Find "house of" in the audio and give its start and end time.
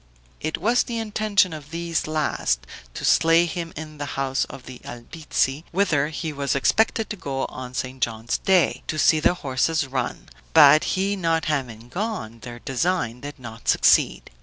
4.17-4.65